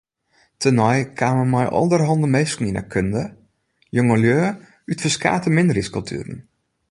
[0.61, 3.23] Tenei kaam er mei alderhanne minsken yn ’e kunde,
[3.95, 4.37] jongelju
[4.91, 6.39] út ferskate minderheidskultueren.